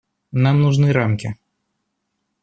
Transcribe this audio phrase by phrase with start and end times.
[0.43, 1.35] Нам нужны рамки.